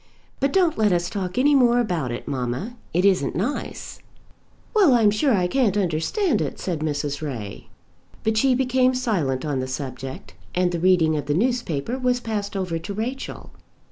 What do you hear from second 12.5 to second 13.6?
over to Rachel.